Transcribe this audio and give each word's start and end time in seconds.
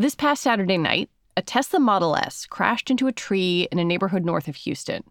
This 0.00 0.14
past 0.14 0.42
Saturday 0.42 0.78
night, 0.78 1.10
a 1.36 1.42
Tesla 1.42 1.78
Model 1.78 2.16
S 2.16 2.46
crashed 2.46 2.90
into 2.90 3.06
a 3.06 3.12
tree 3.12 3.68
in 3.70 3.78
a 3.78 3.84
neighborhood 3.84 4.24
north 4.24 4.48
of 4.48 4.56
Houston. 4.56 5.04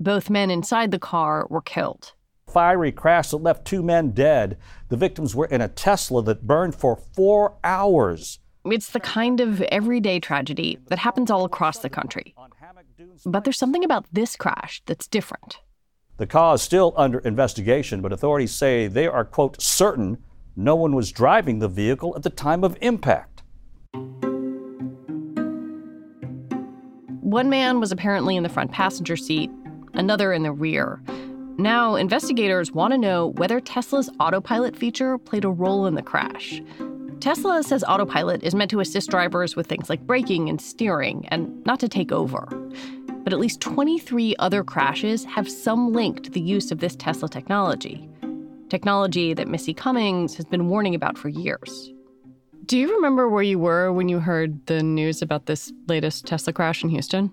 Both 0.00 0.30
men 0.30 0.50
inside 0.50 0.92
the 0.92 0.98
car 0.98 1.46
were 1.50 1.60
killed. 1.60 2.14
Fiery 2.48 2.90
crash 2.90 3.32
that 3.32 3.36
left 3.36 3.66
two 3.66 3.82
men 3.82 4.12
dead. 4.12 4.56
The 4.88 4.96
victims 4.96 5.34
were 5.34 5.44
in 5.44 5.60
a 5.60 5.68
Tesla 5.68 6.22
that 6.22 6.46
burned 6.46 6.74
for 6.74 6.96
four 6.96 7.58
hours. 7.62 8.38
It's 8.64 8.88
the 8.88 8.98
kind 8.98 9.40
of 9.40 9.60
everyday 9.60 10.20
tragedy 10.20 10.78
that 10.86 11.00
happens 11.00 11.30
all 11.30 11.44
across 11.44 11.80
the 11.80 11.90
country. 11.90 12.34
But 13.26 13.44
there's 13.44 13.58
something 13.58 13.84
about 13.84 14.06
this 14.10 14.36
crash 14.36 14.80
that's 14.86 15.06
different. 15.06 15.60
The 16.16 16.26
cause 16.26 16.60
is 16.60 16.64
still 16.64 16.94
under 16.96 17.18
investigation, 17.18 18.00
but 18.00 18.10
authorities 18.10 18.52
say 18.52 18.86
they 18.86 19.06
are, 19.06 19.26
quote, 19.26 19.60
certain 19.60 20.16
no 20.56 20.74
one 20.74 20.94
was 20.94 21.12
driving 21.12 21.58
the 21.58 21.68
vehicle 21.68 22.14
at 22.16 22.22
the 22.22 22.30
time 22.30 22.64
of 22.64 22.78
impact. 22.80 23.33
One 27.20 27.50
man 27.50 27.80
was 27.80 27.90
apparently 27.90 28.36
in 28.36 28.42
the 28.42 28.48
front 28.48 28.70
passenger 28.70 29.16
seat, 29.16 29.50
another 29.94 30.32
in 30.32 30.42
the 30.42 30.52
rear. 30.52 31.02
Now, 31.56 31.94
investigators 31.94 32.72
want 32.72 32.92
to 32.92 32.98
know 32.98 33.28
whether 33.36 33.60
Tesla's 33.60 34.10
autopilot 34.20 34.76
feature 34.76 35.18
played 35.18 35.44
a 35.44 35.50
role 35.50 35.86
in 35.86 35.94
the 35.94 36.02
crash. 36.02 36.60
Tesla 37.20 37.62
says 37.62 37.84
autopilot 37.84 38.42
is 38.42 38.54
meant 38.54 38.70
to 38.70 38.80
assist 38.80 39.08
drivers 39.08 39.56
with 39.56 39.66
things 39.66 39.88
like 39.88 40.06
braking 40.06 40.48
and 40.48 40.60
steering 40.60 41.26
and 41.28 41.64
not 41.64 41.80
to 41.80 41.88
take 41.88 42.12
over. 42.12 42.46
But 43.22 43.32
at 43.32 43.38
least 43.38 43.60
23 43.60 44.36
other 44.38 44.62
crashes 44.62 45.24
have 45.24 45.48
some 45.48 45.92
link 45.92 46.24
to 46.24 46.30
the 46.30 46.40
use 46.40 46.70
of 46.70 46.80
this 46.80 46.96
Tesla 46.96 47.28
technology. 47.28 48.08
Technology 48.68 49.32
that 49.32 49.48
Missy 49.48 49.72
Cummings 49.72 50.34
has 50.34 50.44
been 50.44 50.68
warning 50.68 50.94
about 50.94 51.16
for 51.16 51.30
years. 51.30 51.93
Do 52.64 52.78
you 52.78 52.94
remember 52.94 53.28
where 53.28 53.42
you 53.42 53.58
were 53.58 53.92
when 53.92 54.08
you 54.08 54.20
heard 54.20 54.66
the 54.66 54.82
news 54.82 55.20
about 55.20 55.46
this 55.46 55.72
latest 55.86 56.26
Tesla 56.26 56.52
crash 56.52 56.82
in 56.82 56.88
Houston? 56.88 57.32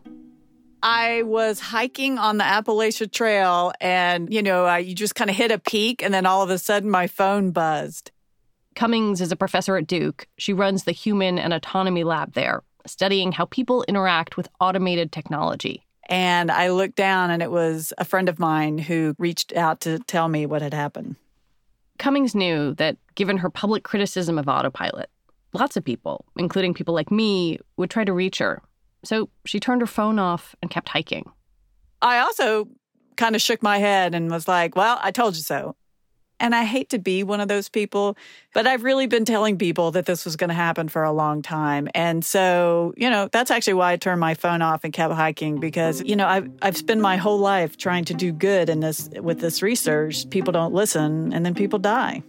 I 0.83 1.21
was 1.23 1.59
hiking 1.59 2.17
on 2.17 2.37
the 2.37 2.43
Appalachia 2.43 3.09
Trail, 3.09 3.71
and 3.79 4.33
you 4.33 4.41
know, 4.41 4.65
I, 4.65 4.79
you 4.79 4.95
just 4.95 5.15
kind 5.15 5.29
of 5.29 5.35
hit 5.35 5.51
a 5.51 5.59
peak, 5.59 6.01
and 6.01 6.13
then 6.13 6.25
all 6.25 6.41
of 6.41 6.49
a 6.49 6.57
sudden, 6.57 6.89
my 6.89 7.07
phone 7.07 7.51
buzzed. 7.51 8.11
Cummings 8.75 9.21
is 9.21 9.31
a 9.31 9.35
professor 9.35 9.77
at 9.77 9.87
Duke. 9.87 10.27
She 10.37 10.53
runs 10.53 10.83
the 10.83 10.91
Human 10.91 11.37
and 11.37 11.53
Autonomy 11.53 12.03
Lab 12.03 12.33
there, 12.33 12.63
studying 12.85 13.31
how 13.31 13.45
people 13.45 13.85
interact 13.87 14.37
with 14.37 14.49
automated 14.59 15.11
technology. 15.11 15.85
And 16.09 16.51
I 16.51 16.71
looked 16.71 16.95
down, 16.95 17.29
and 17.29 17.43
it 17.43 17.51
was 17.51 17.93
a 17.97 18.05
friend 18.05 18.27
of 18.27 18.39
mine 18.39 18.79
who 18.79 19.15
reached 19.19 19.55
out 19.55 19.81
to 19.81 19.99
tell 19.99 20.27
me 20.27 20.45
what 20.45 20.61
had 20.61 20.73
happened. 20.73 21.15
Cummings 21.99 22.33
knew 22.33 22.73
that 22.75 22.97
given 23.13 23.37
her 23.37 23.49
public 23.51 23.83
criticism 23.83 24.39
of 24.39 24.47
autopilot, 24.47 25.09
lots 25.53 25.77
of 25.77 25.83
people, 25.83 26.25
including 26.37 26.73
people 26.73 26.93
like 26.93 27.11
me, 27.11 27.59
would 27.77 27.89
try 27.89 28.03
to 28.03 28.13
reach 28.13 28.37
her. 28.39 28.61
So 29.03 29.29
she 29.45 29.59
turned 29.59 29.81
her 29.81 29.87
phone 29.87 30.19
off 30.19 30.55
and 30.61 30.69
kept 30.69 30.89
hiking. 30.89 31.31
I 32.01 32.19
also 32.19 32.67
kind 33.17 33.35
of 33.35 33.41
shook 33.41 33.61
my 33.61 33.77
head 33.77 34.15
and 34.15 34.31
was 34.31 34.47
like, 34.47 34.75
well, 34.75 34.99
I 35.01 35.11
told 35.11 35.35
you 35.35 35.41
so. 35.41 35.75
And 36.39 36.55
I 36.55 36.63
hate 36.63 36.89
to 36.89 36.97
be 36.97 37.21
one 37.21 37.39
of 37.39 37.47
those 37.47 37.69
people, 37.69 38.17
but 38.51 38.65
I've 38.65 38.83
really 38.83 39.05
been 39.05 39.25
telling 39.25 39.59
people 39.59 39.91
that 39.91 40.07
this 40.07 40.25
was 40.25 40.35
going 40.35 40.47
to 40.47 40.55
happen 40.55 40.89
for 40.89 41.03
a 41.03 41.11
long 41.11 41.43
time. 41.43 41.87
And 41.93 42.25
so, 42.25 42.95
you 42.97 43.11
know, 43.11 43.29
that's 43.31 43.51
actually 43.51 43.75
why 43.75 43.91
I 43.91 43.97
turned 43.97 44.19
my 44.19 44.33
phone 44.33 44.63
off 44.63 44.83
and 44.83 44.91
kept 44.91 45.13
hiking 45.13 45.59
because, 45.59 46.01
you 46.01 46.15
know, 46.15 46.25
I've, 46.25 46.49
I've 46.63 46.77
spent 46.77 46.99
my 46.99 47.17
whole 47.17 47.37
life 47.37 47.77
trying 47.77 48.05
to 48.05 48.15
do 48.15 48.31
good 48.31 48.69
in 48.69 48.79
this 48.79 49.07
with 49.21 49.39
this 49.39 49.61
research. 49.61 50.27
People 50.31 50.51
don't 50.51 50.73
listen 50.73 51.31
and 51.31 51.45
then 51.45 51.53
people 51.53 51.77
die. 51.77 52.23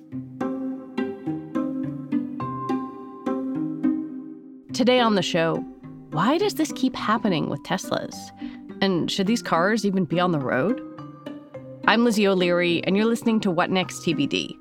Today 4.82 4.98
on 4.98 5.14
the 5.14 5.22
show, 5.22 5.58
why 6.10 6.38
does 6.38 6.54
this 6.54 6.72
keep 6.74 6.96
happening 6.96 7.48
with 7.48 7.62
Teslas? 7.62 8.16
And 8.80 9.08
should 9.08 9.28
these 9.28 9.40
cars 9.40 9.86
even 9.86 10.04
be 10.04 10.18
on 10.18 10.32
the 10.32 10.40
road? 10.40 10.82
I'm 11.86 12.02
Lizzie 12.02 12.26
O'Leary, 12.26 12.82
and 12.82 12.96
you're 12.96 13.06
listening 13.06 13.38
to 13.42 13.50
What 13.52 13.70
Next 13.70 13.98
TBD, 13.98 14.56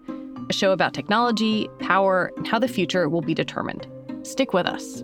a 0.48 0.54
show 0.54 0.74
about 0.74 0.94
technology, 0.94 1.68
power, 1.80 2.32
and 2.38 2.48
how 2.48 2.59
the 2.59 2.68
future 2.68 3.09
will 3.09 3.24
be 3.24 3.34
determined. 3.34 3.88
Stick 4.22 4.54
with 4.54 4.68
us. 4.68 5.04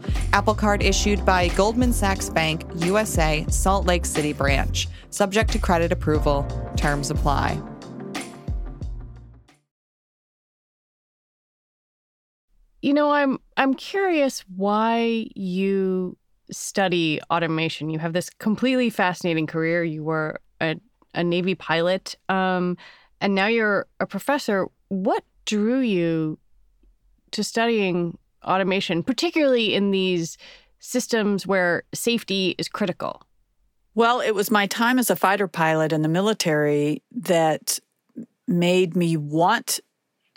Apple 0.33 0.55
Card 0.55 0.81
issued 0.81 1.25
by 1.25 1.49
Goldman 1.49 1.91
Sachs 1.91 2.29
Bank, 2.29 2.63
USA, 2.77 3.45
Salt 3.49 3.85
Lake 3.85 4.05
City 4.05 4.31
branch. 4.31 4.87
Subject 5.09 5.51
to 5.51 5.59
credit 5.59 5.91
approval. 5.91 6.47
Terms 6.77 7.11
apply. 7.11 7.61
You 12.81 12.93
know, 12.93 13.11
I'm 13.11 13.39
I'm 13.57 13.73
curious 13.73 14.43
why 14.55 15.27
you 15.35 16.17
study 16.49 17.19
automation. 17.29 17.89
You 17.89 17.99
have 17.99 18.13
this 18.13 18.29
completely 18.29 18.89
fascinating 18.89 19.47
career. 19.47 19.83
You 19.83 20.03
were 20.03 20.39
a, 20.61 20.77
a 21.13 21.23
Navy 21.23 21.55
pilot, 21.55 22.15
um, 22.29 22.77
and 23.19 23.35
now 23.35 23.47
you're 23.47 23.85
a 23.99 24.07
professor. 24.07 24.67
What 24.87 25.23
drew 25.45 25.79
you 25.79 26.39
to 27.31 27.43
studying 27.43 28.17
automation, 28.43 29.03
particularly 29.03 29.73
in 29.73 29.91
these 29.91 30.37
systems 30.79 31.45
where 31.45 31.83
safety 31.93 32.55
is 32.57 32.67
critical? 32.67 33.21
Well, 33.93 34.21
it 34.21 34.31
was 34.31 34.49
my 34.49 34.67
time 34.67 34.99
as 34.99 35.09
a 35.09 35.15
fighter 35.15 35.47
pilot 35.47 35.91
in 35.91 36.01
the 36.01 36.07
military 36.07 37.03
that 37.11 37.79
made 38.47 38.95
me 38.95 39.17
want 39.17 39.79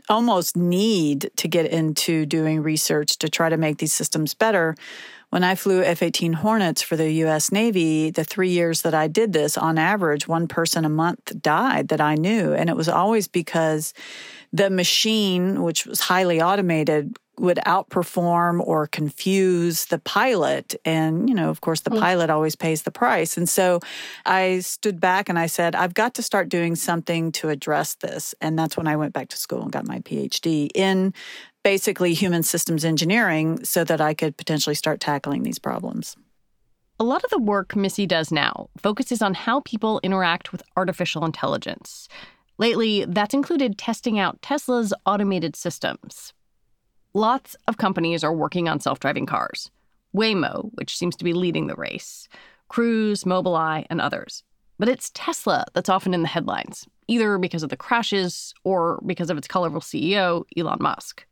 almost 0.08 0.56
need 0.56 1.30
to 1.36 1.48
get 1.48 1.66
into 1.66 2.26
doing 2.26 2.62
research 2.62 3.18
to 3.18 3.28
try 3.28 3.48
to 3.48 3.56
make 3.56 3.78
these 3.78 3.92
systems 3.92 4.34
better. 4.34 4.74
When 5.30 5.42
I 5.42 5.54
flew 5.54 5.82
F 5.82 6.02
18 6.02 6.34
Hornets 6.34 6.82
for 6.82 6.96
the 6.96 7.10
US 7.24 7.50
Navy, 7.50 8.10
the 8.10 8.24
three 8.24 8.50
years 8.50 8.82
that 8.82 8.94
I 8.94 9.08
did 9.08 9.32
this, 9.32 9.56
on 9.56 9.78
average, 9.78 10.28
one 10.28 10.46
person 10.46 10.84
a 10.84 10.90
month 10.90 11.40
died 11.40 11.88
that 11.88 12.00
I 12.00 12.14
knew. 12.14 12.52
And 12.52 12.68
it 12.68 12.76
was 12.76 12.88
always 12.88 13.26
because 13.26 13.94
the 14.52 14.70
machine, 14.70 15.62
which 15.62 15.86
was 15.86 16.00
highly 16.00 16.40
automated, 16.40 17.16
would 17.38 17.58
outperform 17.66 18.60
or 18.66 18.86
confuse 18.86 19.86
the 19.86 19.98
pilot. 19.98 20.74
And, 20.84 21.28
you 21.28 21.34
know, 21.34 21.50
of 21.50 21.60
course, 21.60 21.80
the 21.80 21.90
mm. 21.90 22.00
pilot 22.00 22.30
always 22.30 22.56
pays 22.56 22.82
the 22.82 22.90
price. 22.90 23.36
And 23.36 23.48
so 23.48 23.80
I 24.24 24.60
stood 24.60 25.00
back 25.00 25.28
and 25.28 25.38
I 25.38 25.46
said, 25.46 25.74
I've 25.74 25.94
got 25.94 26.14
to 26.14 26.22
start 26.22 26.48
doing 26.48 26.76
something 26.76 27.32
to 27.32 27.48
address 27.48 27.94
this. 27.96 28.34
And 28.40 28.58
that's 28.58 28.76
when 28.76 28.86
I 28.86 28.96
went 28.96 29.12
back 29.12 29.28
to 29.28 29.36
school 29.36 29.62
and 29.62 29.72
got 29.72 29.86
my 29.86 30.00
PhD 30.00 30.70
in 30.74 31.12
basically 31.62 32.14
human 32.14 32.42
systems 32.42 32.84
engineering 32.84 33.64
so 33.64 33.84
that 33.84 34.00
I 34.00 34.14
could 34.14 34.36
potentially 34.36 34.74
start 34.74 35.00
tackling 35.00 35.42
these 35.42 35.58
problems. 35.58 36.16
A 37.00 37.04
lot 37.04 37.24
of 37.24 37.30
the 37.30 37.40
work 37.40 37.74
Missy 37.74 38.06
does 38.06 38.30
now 38.30 38.68
focuses 38.78 39.20
on 39.20 39.34
how 39.34 39.60
people 39.60 39.98
interact 40.04 40.52
with 40.52 40.62
artificial 40.76 41.24
intelligence. 41.24 42.08
Lately, 42.56 43.04
that's 43.04 43.34
included 43.34 43.76
testing 43.76 44.18
out 44.18 44.40
Tesla's 44.42 44.94
automated 45.04 45.56
systems. 45.56 46.32
Lots 47.16 47.54
of 47.68 47.76
companies 47.78 48.24
are 48.24 48.34
working 48.34 48.68
on 48.68 48.80
self 48.80 48.98
driving 48.98 49.24
cars. 49.24 49.70
Waymo, 50.16 50.70
which 50.74 50.96
seems 50.96 51.14
to 51.16 51.24
be 51.24 51.32
leading 51.32 51.68
the 51.68 51.76
race, 51.76 52.28
Cruise, 52.66 53.22
Mobileye, 53.22 53.86
and 53.88 54.00
others. 54.00 54.42
But 54.80 54.88
it's 54.88 55.12
Tesla 55.14 55.64
that's 55.74 55.88
often 55.88 56.12
in 56.12 56.22
the 56.22 56.28
headlines, 56.28 56.88
either 57.06 57.38
because 57.38 57.62
of 57.62 57.70
the 57.70 57.76
crashes 57.76 58.52
or 58.64 59.00
because 59.06 59.30
of 59.30 59.38
its 59.38 59.46
colorful 59.46 59.80
CEO, 59.80 60.42
Elon 60.56 60.78
Musk. 60.80 61.24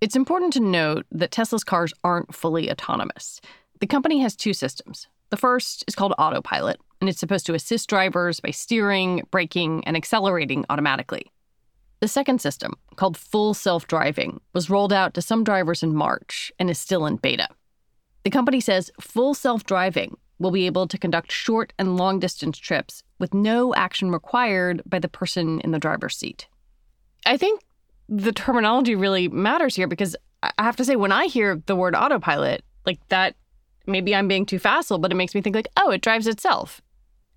It's 0.00 0.16
important 0.16 0.52
to 0.54 0.60
note 0.60 1.06
that 1.12 1.30
Tesla's 1.30 1.62
cars 1.62 1.92
aren't 2.02 2.34
fully 2.34 2.68
autonomous. 2.68 3.40
The 3.78 3.86
company 3.86 4.18
has 4.18 4.34
two 4.34 4.52
systems. 4.52 5.06
The 5.30 5.36
first 5.36 5.84
is 5.86 5.94
called 5.94 6.14
Autopilot, 6.18 6.80
and 7.00 7.08
it's 7.08 7.20
supposed 7.20 7.46
to 7.46 7.54
assist 7.54 7.88
drivers 7.88 8.40
by 8.40 8.50
steering, 8.50 9.22
braking, 9.30 9.84
and 9.86 9.96
accelerating 9.96 10.64
automatically. 10.68 11.30
The 12.04 12.08
second 12.08 12.42
system, 12.42 12.74
called 12.96 13.16
Full 13.16 13.54
Self 13.54 13.86
Driving, 13.86 14.38
was 14.52 14.68
rolled 14.68 14.92
out 14.92 15.14
to 15.14 15.22
some 15.22 15.42
drivers 15.42 15.82
in 15.82 15.96
March 15.96 16.52
and 16.58 16.68
is 16.68 16.78
still 16.78 17.06
in 17.06 17.16
beta. 17.16 17.48
The 18.24 18.30
company 18.30 18.60
says 18.60 18.90
full 19.00 19.32
self 19.32 19.64
driving 19.64 20.18
will 20.38 20.50
be 20.50 20.66
able 20.66 20.86
to 20.86 20.98
conduct 20.98 21.32
short 21.32 21.72
and 21.78 21.96
long 21.96 22.20
distance 22.20 22.58
trips 22.58 23.04
with 23.18 23.32
no 23.32 23.74
action 23.74 24.10
required 24.10 24.82
by 24.84 24.98
the 24.98 25.08
person 25.08 25.60
in 25.60 25.70
the 25.70 25.78
driver's 25.78 26.14
seat. 26.14 26.46
I 27.24 27.38
think 27.38 27.62
the 28.06 28.32
terminology 28.32 28.94
really 28.94 29.28
matters 29.28 29.74
here 29.74 29.88
because 29.88 30.14
I 30.42 30.52
have 30.58 30.76
to 30.76 30.84
say, 30.84 30.96
when 30.96 31.10
I 31.10 31.24
hear 31.24 31.62
the 31.64 31.74
word 31.74 31.94
autopilot, 31.94 32.66
like 32.84 33.00
that, 33.08 33.34
maybe 33.86 34.14
I'm 34.14 34.28
being 34.28 34.44
too 34.44 34.58
facile, 34.58 34.98
but 34.98 35.10
it 35.10 35.14
makes 35.14 35.34
me 35.34 35.40
think, 35.40 35.56
like, 35.56 35.68
oh, 35.78 35.90
it 35.90 36.02
drives 36.02 36.26
itself. 36.26 36.82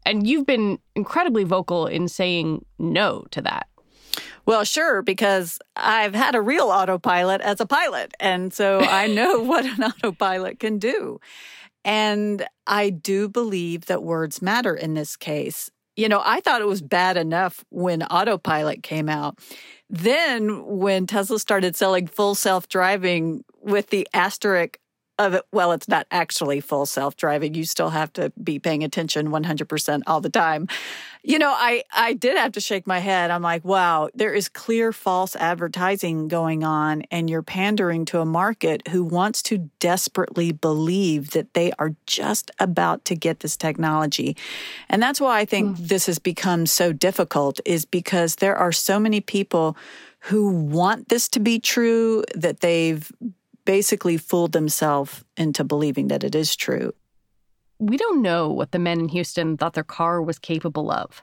And 0.06 0.28
you've 0.28 0.46
been 0.46 0.78
incredibly 0.94 1.46
vocal 1.46 1.88
in 1.88 2.10
saying 2.10 2.66
no 2.78 3.28
to 3.32 3.42
that. 3.44 3.68
Well, 4.48 4.64
sure, 4.64 5.02
because 5.02 5.60
I've 5.76 6.16
had 6.16 6.34
a 6.34 6.42
real 6.42 6.70
autopilot 6.70 7.42
as 7.42 7.60
a 7.60 7.66
pilot. 7.66 8.14
And 8.18 8.54
so 8.54 8.80
I 8.80 9.06
know 9.14 9.44
what 9.44 9.66
an 9.66 9.84
autopilot 9.84 10.60
can 10.60 10.80
do. 10.80 11.20
And 11.84 12.48
I 12.66 12.90
do 12.90 13.28
believe 13.28 13.86
that 13.86 14.04
words 14.04 14.42
matter 14.42 14.74
in 14.74 14.94
this 14.94 15.18
case. 15.18 15.70
You 15.98 16.08
know, 16.08 16.22
I 16.24 16.40
thought 16.40 16.62
it 16.62 16.68
was 16.68 16.82
bad 16.82 17.18
enough 17.18 17.66
when 17.70 18.04
autopilot 18.04 18.84
came 18.84 19.10
out. 19.10 19.40
Then, 19.90 20.64
when 20.66 21.08
Tesla 21.08 21.40
started 21.40 21.76
selling 21.76 22.08
full 22.08 22.36
self 22.36 22.68
driving 22.68 23.44
with 23.62 23.90
the 23.90 24.08
asterisk 24.14 24.78
of 25.20 25.34
it, 25.34 25.44
well, 25.52 25.72
it's 25.72 25.88
not 25.88 26.08
actually 26.12 26.60
full 26.60 26.86
self 26.86 27.16
driving. 27.16 27.54
You 27.54 27.66
still 27.66 27.90
have 27.90 28.14
to 28.14 28.32
be 28.42 28.60
paying 28.60 28.84
attention 28.84 29.30
100% 29.30 30.02
all 30.08 30.22
the 30.22 30.30
time. 30.30 30.68
You 31.24 31.40
know, 31.40 31.50
I, 31.50 31.84
I 31.94 32.14
did 32.14 32.38
have 32.38 32.54
to 32.54 32.62
shake 32.62 32.88
my 32.88 33.00
head. 33.00 33.32
I'm 33.32 33.42
like, 33.42 33.66
wow, 33.66 34.10
there 34.14 34.34
is 34.34 34.48
clear 34.48 34.94
false 34.94 35.36
advertising 35.36 36.28
going 36.28 36.64
on, 36.64 37.04
and 37.12 37.30
you're 37.30 37.42
pandering 37.42 38.06
to 38.06 38.22
a 38.22 38.26
market 38.26 38.88
who 38.90 39.04
wants 39.04 39.42
to 39.44 39.70
desperately 39.80 40.52
believe 40.52 41.32
that 41.32 41.54
they 41.54 41.72
are 41.80 41.96
just 42.06 42.52
about 42.60 43.04
to 43.06 43.16
get 43.16 43.42
this 43.42 43.58
technology. 43.58 44.38
And 44.88 45.02
that's 45.02 45.20
why 45.20 45.40
I 45.40 45.46
think 45.46 45.78
mm. 45.78 45.88
this 45.88 46.06
has 46.06 46.20
become 46.20 46.66
so 46.66 46.94
difficult, 46.94 47.60
is 47.66 47.86
because 47.86 48.36
there 48.36 48.56
are 48.56 48.72
so 48.72 49.00
many 49.00 49.20
people 49.20 49.76
who 50.22 50.50
want 50.50 51.10
this 51.10 51.28
to 51.30 51.40
be 51.40 51.60
true 51.60 52.24
that 52.36 52.60
they've 52.60 53.12
basically 53.68 54.16
fooled 54.16 54.54
themselves 54.54 55.26
into 55.36 55.62
believing 55.62 56.08
that 56.08 56.24
it 56.24 56.34
is 56.34 56.56
true. 56.56 56.94
We 57.80 57.98
don't 57.98 58.22
know 58.22 58.48
what 58.48 58.72
the 58.72 58.80
men 58.80 59.02
in 59.02 59.10
Houston 59.10 59.58
thought 59.58 59.74
their 59.74 59.84
car 59.84 60.22
was 60.22 60.40
capable 60.40 60.90
of. 60.90 61.22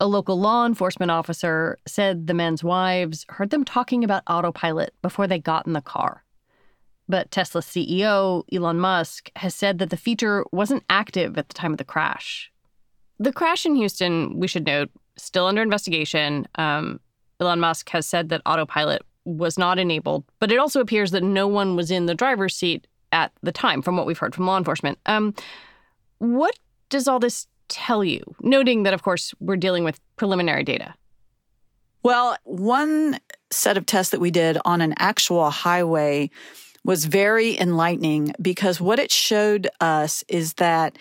A 0.00 0.06
local 0.06 0.40
law 0.40 0.64
enforcement 0.64 1.10
officer 1.10 1.78
said 1.86 2.26
the 2.26 2.34
men's 2.34 2.64
wives 2.64 3.26
heard 3.28 3.50
them 3.50 3.62
talking 3.62 4.02
about 4.02 4.22
autopilot 4.26 4.94
before 5.02 5.26
they 5.26 5.38
got 5.38 5.66
in 5.66 5.74
the 5.74 5.82
car. 5.82 6.24
But 7.10 7.30
Tesla 7.30 7.60
CEO 7.60 8.44
Elon 8.50 8.80
Musk 8.80 9.30
has 9.36 9.54
said 9.54 9.78
that 9.78 9.90
the 9.90 9.98
feature 9.98 10.46
wasn't 10.52 10.82
active 10.88 11.36
at 11.36 11.48
the 11.48 11.54
time 11.54 11.72
of 11.72 11.78
the 11.78 11.84
crash. 11.84 12.50
The 13.18 13.34
crash 13.34 13.66
in 13.66 13.76
Houston, 13.76 14.40
we 14.40 14.48
should 14.48 14.64
note, 14.64 14.90
still 15.16 15.46
under 15.46 15.60
investigation. 15.60 16.48
Um, 16.54 17.00
Elon 17.38 17.60
Musk 17.60 17.90
has 17.90 18.06
said 18.06 18.30
that 18.30 18.40
autopilot 18.46 19.02
was 19.26 19.58
not 19.58 19.78
enabled, 19.78 20.24
but 20.40 20.52
it 20.52 20.58
also 20.58 20.80
appears 20.80 21.10
that 21.10 21.22
no 21.22 21.46
one 21.46 21.76
was 21.76 21.90
in 21.90 22.06
the 22.06 22.14
driver's 22.14 22.56
seat 22.56 22.86
at 23.12 23.32
the 23.42 23.52
time, 23.52 23.82
from 23.82 23.96
what 23.96 24.06
we've 24.06 24.18
heard 24.18 24.34
from 24.34 24.46
law 24.46 24.56
enforcement. 24.56 24.98
Um, 25.06 25.34
what 26.18 26.58
does 26.88 27.08
all 27.08 27.18
this 27.18 27.46
tell 27.68 28.04
you? 28.04 28.22
Noting 28.40 28.84
that, 28.84 28.94
of 28.94 29.02
course, 29.02 29.34
we're 29.40 29.56
dealing 29.56 29.84
with 29.84 30.00
preliminary 30.16 30.64
data. 30.64 30.94
Well, 32.02 32.36
one 32.44 33.18
set 33.50 33.76
of 33.76 33.84
tests 33.84 34.12
that 34.12 34.20
we 34.20 34.30
did 34.30 34.58
on 34.64 34.80
an 34.80 34.94
actual 34.98 35.50
highway 35.50 36.30
was 36.84 37.04
very 37.04 37.58
enlightening 37.58 38.32
because 38.40 38.80
what 38.80 39.00
it 39.00 39.10
showed 39.10 39.68
us 39.80 40.22
is 40.28 40.54
that 40.54 40.96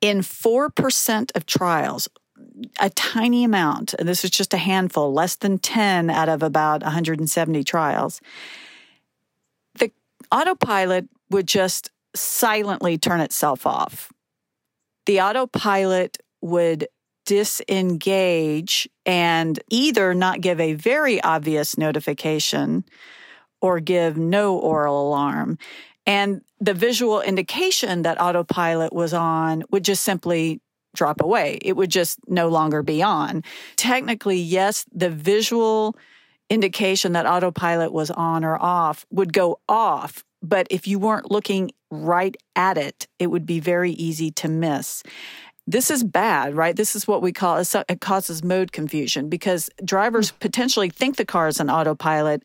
in 0.00 0.20
4% 0.20 1.30
of 1.34 1.46
trials, 1.46 2.08
a 2.78 2.90
tiny 2.90 3.44
amount, 3.44 3.94
and 3.94 4.08
this 4.08 4.24
is 4.24 4.30
just 4.30 4.54
a 4.54 4.58
handful, 4.58 5.12
less 5.12 5.36
than 5.36 5.58
10 5.58 6.10
out 6.10 6.28
of 6.28 6.42
about 6.42 6.82
170 6.82 7.64
trials, 7.64 8.20
the 9.78 9.92
autopilot 10.32 11.08
would 11.30 11.46
just 11.46 11.90
silently 12.14 12.98
turn 12.98 13.20
itself 13.20 13.66
off. 13.66 14.12
The 15.06 15.20
autopilot 15.20 16.18
would 16.40 16.88
disengage 17.26 18.88
and 19.04 19.58
either 19.68 20.14
not 20.14 20.40
give 20.40 20.60
a 20.60 20.74
very 20.74 21.20
obvious 21.22 21.76
notification 21.76 22.84
or 23.60 23.80
give 23.80 24.16
no 24.16 24.58
aural 24.58 25.08
alarm. 25.08 25.58
And 26.06 26.42
the 26.60 26.74
visual 26.74 27.20
indication 27.20 28.02
that 28.02 28.20
autopilot 28.20 28.92
was 28.92 29.12
on 29.12 29.64
would 29.70 29.84
just 29.84 30.04
simply 30.04 30.60
drop 30.96 31.20
away. 31.20 31.58
It 31.62 31.76
would 31.76 31.90
just 31.90 32.18
no 32.26 32.48
longer 32.48 32.82
be 32.82 33.02
on. 33.02 33.44
Technically, 33.76 34.38
yes, 34.38 34.84
the 34.92 35.10
visual 35.10 35.96
indication 36.50 37.12
that 37.12 37.26
autopilot 37.26 37.92
was 37.92 38.10
on 38.10 38.44
or 38.44 38.60
off 38.60 39.06
would 39.10 39.32
go 39.32 39.60
off. 39.68 40.24
But 40.42 40.66
if 40.70 40.86
you 40.86 40.98
weren't 40.98 41.30
looking 41.30 41.72
right 41.90 42.36
at 42.54 42.78
it, 42.78 43.06
it 43.18 43.28
would 43.28 43.46
be 43.46 43.60
very 43.60 43.92
easy 43.92 44.30
to 44.32 44.48
miss. 44.48 45.02
This 45.66 45.90
is 45.90 46.04
bad, 46.04 46.54
right? 46.54 46.76
This 46.76 46.94
is 46.94 47.08
what 47.08 47.22
we 47.22 47.32
call 47.32 47.58
it 47.58 48.00
causes 48.00 48.44
mode 48.44 48.70
confusion 48.70 49.28
because 49.28 49.68
drivers 49.84 50.30
hmm. 50.30 50.36
potentially 50.38 50.90
think 50.90 51.16
the 51.16 51.24
car 51.24 51.48
is 51.48 51.58
an 51.58 51.70
autopilot, 51.70 52.44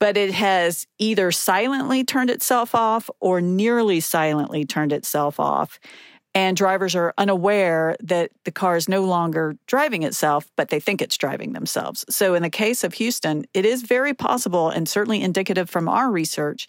but 0.00 0.16
it 0.16 0.32
has 0.32 0.86
either 0.98 1.30
silently 1.30 2.04
turned 2.04 2.30
itself 2.30 2.74
off 2.74 3.08
or 3.20 3.40
nearly 3.40 4.00
silently 4.00 4.64
turned 4.64 4.92
itself 4.92 5.38
off 5.38 5.78
and 6.36 6.54
drivers 6.54 6.94
are 6.94 7.14
unaware 7.16 7.96
that 8.00 8.30
the 8.44 8.52
car 8.52 8.76
is 8.76 8.90
no 8.90 9.04
longer 9.04 9.56
driving 9.66 10.02
itself, 10.02 10.50
but 10.54 10.68
they 10.68 10.78
think 10.78 11.00
it's 11.00 11.16
driving 11.16 11.54
themselves. 11.54 12.04
So, 12.10 12.34
in 12.34 12.42
the 12.42 12.50
case 12.50 12.84
of 12.84 12.92
Houston, 12.92 13.46
it 13.54 13.64
is 13.64 13.80
very 13.80 14.12
possible 14.12 14.68
and 14.68 14.86
certainly 14.86 15.22
indicative 15.22 15.70
from 15.70 15.88
our 15.88 16.10
research 16.10 16.68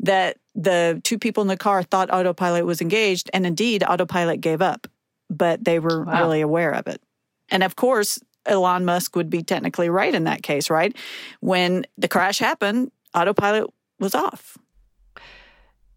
that 0.00 0.38
the 0.56 1.00
two 1.04 1.16
people 1.16 1.42
in 1.42 1.46
the 1.46 1.56
car 1.56 1.84
thought 1.84 2.12
autopilot 2.12 2.66
was 2.66 2.80
engaged, 2.80 3.30
and 3.32 3.46
indeed, 3.46 3.84
autopilot 3.84 4.40
gave 4.40 4.60
up, 4.60 4.88
but 5.30 5.64
they 5.64 5.78
were 5.78 6.02
wow. 6.02 6.18
really 6.18 6.40
aware 6.40 6.72
of 6.72 6.88
it. 6.88 7.00
And 7.50 7.62
of 7.62 7.76
course, 7.76 8.18
Elon 8.46 8.84
Musk 8.84 9.14
would 9.14 9.30
be 9.30 9.44
technically 9.44 9.88
right 9.88 10.12
in 10.12 10.24
that 10.24 10.42
case, 10.42 10.68
right? 10.68 10.94
When 11.38 11.86
the 11.96 12.08
crash 12.08 12.40
happened, 12.40 12.90
autopilot 13.14 13.70
was 14.00 14.16
off. 14.16 14.58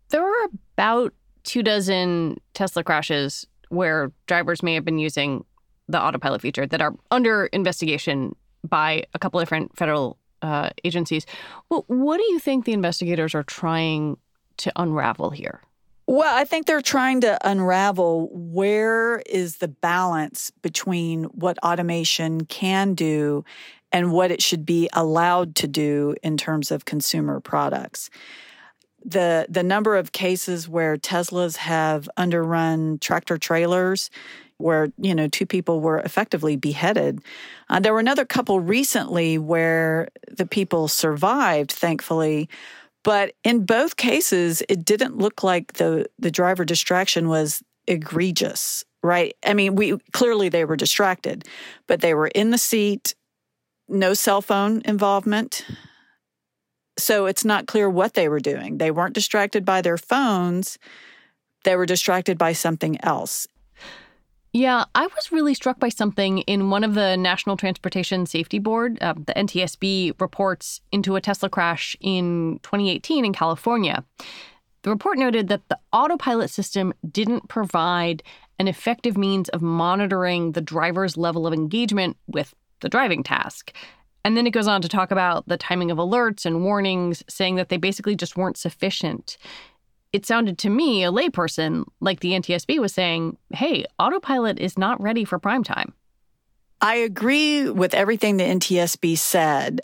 There 0.09 0.21
were 0.21 0.49
about 0.75 1.15
two 1.47 1.63
dozen 1.63 2.39
Tesla 2.53 2.83
crashes 2.83 3.47
where 3.69 4.11
drivers 4.27 4.61
may 4.61 4.75
have 4.75 4.85
been 4.85 4.99
using 4.99 5.43
the 5.87 5.99
autopilot 5.99 6.41
feature 6.41 6.67
that 6.67 6.81
are 6.81 6.93
under 7.09 7.45
investigation 7.47 8.35
by 8.67 9.03
a 9.13 9.19
couple 9.19 9.39
different 9.39 9.75
federal 9.75 10.17
uh, 10.41 10.69
agencies. 10.83 11.25
Well, 11.69 11.85
what 11.87 12.17
do 12.17 12.23
you 12.23 12.37
think 12.37 12.65
the 12.65 12.73
investigators 12.73 13.33
are 13.33 13.43
trying 13.43 14.17
to 14.57 14.71
unravel 14.75 15.29
here? 15.29 15.61
Well, 16.05 16.35
I 16.35 16.43
think 16.43 16.67
they're 16.67 16.81
trying 16.81 17.21
to 17.21 17.37
unravel 17.49 18.29
where 18.31 19.19
is 19.25 19.57
the 19.57 19.67
balance 19.67 20.51
between 20.61 21.25
what 21.25 21.57
automation 21.59 22.45
can 22.45 22.93
do 22.93 23.43
and 23.91 24.11
what 24.11 24.31
it 24.31 24.41
should 24.41 24.65
be 24.65 24.89
allowed 24.93 25.55
to 25.55 25.67
do 25.67 26.15
in 26.23 26.37
terms 26.37 26.71
of 26.71 26.85
consumer 26.85 27.39
products 27.39 28.09
the 29.07 29.47
the 29.49 29.63
number 29.63 29.95
of 29.95 30.11
cases 30.11 30.67
where 30.67 30.97
Teslas 30.97 31.55
have 31.55 32.09
underrun 32.17 32.99
tractor 32.99 33.37
trailers 33.37 34.09
where 34.57 34.89
you 34.97 35.15
know 35.15 35.27
two 35.27 35.45
people 35.45 35.79
were 35.79 35.99
effectively 35.99 36.55
beheaded. 36.55 37.21
Uh, 37.69 37.79
there 37.79 37.93
were 37.93 37.99
another 37.99 38.25
couple 38.25 38.59
recently 38.59 39.37
where 39.37 40.09
the 40.29 40.45
people 40.45 40.87
survived, 40.87 41.71
thankfully, 41.71 42.49
but 43.03 43.33
in 43.43 43.65
both 43.65 43.95
cases, 43.95 44.61
it 44.67 44.83
didn't 44.83 45.17
look 45.17 45.43
like 45.43 45.73
the 45.73 46.07
the 46.19 46.31
driver 46.31 46.65
distraction 46.65 47.29
was 47.29 47.63
egregious. 47.87 48.83
Right? 49.03 49.37
I 49.45 49.53
mean, 49.53 49.75
we 49.75 49.97
clearly 50.11 50.49
they 50.49 50.65
were 50.65 50.75
distracted, 50.75 51.47
but 51.87 52.01
they 52.01 52.13
were 52.13 52.27
in 52.27 52.49
the 52.49 52.57
seat, 52.57 53.15
no 53.87 54.13
cell 54.13 54.41
phone 54.41 54.81
involvement. 54.83 55.65
So 56.97 57.25
it's 57.25 57.45
not 57.45 57.67
clear 57.67 57.89
what 57.89 58.15
they 58.15 58.27
were 58.27 58.39
doing. 58.39 58.77
They 58.77 58.91
weren't 58.91 59.13
distracted 59.13 59.63
by 59.65 59.81
their 59.81 59.97
phones, 59.97 60.77
they 61.63 61.75
were 61.75 61.85
distracted 61.85 62.37
by 62.37 62.53
something 62.53 62.97
else. 63.03 63.47
Yeah, 64.53 64.85
I 64.95 65.05
was 65.07 65.31
really 65.31 65.53
struck 65.53 65.79
by 65.79 65.89
something 65.89 66.39
in 66.39 66.69
one 66.69 66.83
of 66.83 66.93
the 66.93 67.15
National 67.17 67.57
Transportation 67.57 68.25
Safety 68.25 68.57
Board, 68.57 68.97
uh, 69.01 69.13
the 69.13 69.33
NTSB, 69.33 70.19
reports 70.19 70.81
into 70.91 71.15
a 71.15 71.21
Tesla 71.21 71.49
crash 71.49 71.95
in 71.99 72.59
2018 72.63 73.25
in 73.25 73.33
California. 73.33 74.03
The 74.81 74.89
report 74.89 75.17
noted 75.17 75.49
that 75.49 75.67
the 75.67 75.77
autopilot 75.91 76.49
system 76.49 76.93
didn't 77.11 77.49
provide 77.49 78.23
an 78.57 78.67
effective 78.67 79.17
means 79.17 79.49
of 79.49 79.61
monitoring 79.61 80.53
the 80.53 80.61
driver's 80.61 81.17
level 81.17 81.45
of 81.45 81.53
engagement 81.53 82.17
with 82.27 82.55
the 82.79 82.89
driving 82.89 83.23
task. 83.23 83.73
And 84.27 84.35
then 84.35 84.45
it 84.45 84.51
goes 84.51 84.67
on 84.67 84.81
to 84.81 84.89
talk 84.89 85.11
about 85.11 85.47
the 85.47 85.55
timing 85.55 85.89
of 85.89 85.97
alerts 85.97 86.45
and 86.45 86.61
warnings, 86.61 87.23
saying 87.29 87.55
that 87.55 87.69
they 87.69 87.77
basically 87.77 88.13
just 88.13 88.35
weren't 88.35 88.57
sufficient 88.57 89.37
it 90.13 90.25
sounded 90.25 90.57
to 90.59 90.69
me, 90.69 91.03
a 91.03 91.11
layperson, 91.11 91.85
like 91.99 92.21
the 92.21 92.31
NTSB 92.31 92.79
was 92.79 92.93
saying, 92.93 93.37
hey, 93.53 93.85
autopilot 93.99 94.59
is 94.59 94.77
not 94.77 95.01
ready 95.01 95.25
for 95.25 95.37
prime 95.39 95.63
time. 95.63 95.93
I 96.81 96.95
agree 96.95 97.69
with 97.69 97.93
everything 97.93 98.37
the 98.37 98.43
NTSB 98.43 99.17
said. 99.17 99.81